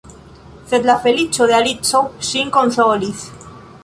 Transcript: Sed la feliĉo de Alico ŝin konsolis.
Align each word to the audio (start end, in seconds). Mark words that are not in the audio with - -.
Sed 0.69 0.87
la 0.89 0.95
feliĉo 1.03 1.47
de 1.51 1.55
Alico 1.57 2.01
ŝin 2.31 2.49
konsolis. 2.59 3.23